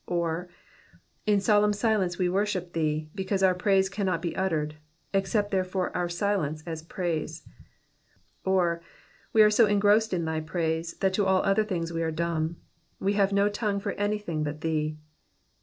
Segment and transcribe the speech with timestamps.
[0.07, 0.49] Or,
[1.27, 4.77] in solemn silence we worship thee, because our praise cannot be uttered;
[5.13, 7.47] accept, therefore, our silence as praise.
[8.43, 8.81] Or,
[9.31, 12.55] we are so engrossed in thy praise, that to all other things we are dumb;
[12.99, 14.97] we have no tongue for anything but thee.